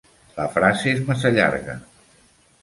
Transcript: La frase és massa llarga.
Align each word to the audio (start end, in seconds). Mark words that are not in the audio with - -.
La 0.37 0.45
frase 0.55 0.89
és 0.93 1.03
massa 1.11 1.33
llarga. 1.35 1.77